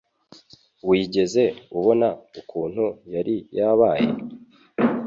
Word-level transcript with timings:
Wigeze 0.89 1.43
ubona 1.77 2.07
ukuntu 2.39 2.85
yari 3.13 3.35
yabaye? 3.57 4.07